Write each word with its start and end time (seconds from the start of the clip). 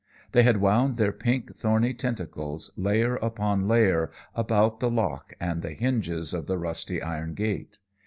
They 0.31 0.41
had 0.41 0.57
wound 0.59 0.97
their 0.97 1.11
pink, 1.11 1.55
thorny 1.55 1.93
tentacles, 1.93 2.71
layer 2.75 3.17
upon 3.17 3.67
layer, 3.67 4.09
about 4.33 4.79
the 4.79 4.89
lock 4.89 5.35
and 5.39 5.61
the 5.61 5.73
hinges 5.73 6.33
of 6.33 6.47
the 6.47 6.57
rusty 6.57 7.03
iron 7.03 7.35
gate. 7.35 7.77